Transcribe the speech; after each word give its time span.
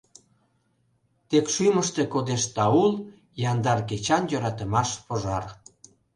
Тек 1.29 1.45
шӱмыштӧ 1.53 2.03
кодеш 2.13 2.43
таул, 2.55 2.91
яндар 3.51 3.79
Кечан 3.89 4.23
йӧратымаш 4.31 4.89
пожар. 5.07 5.43